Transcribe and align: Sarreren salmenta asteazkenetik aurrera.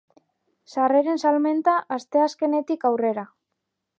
Sarreren 0.75 1.19
salmenta 1.25 1.75
asteazkenetik 1.97 2.87
aurrera. 2.93 3.29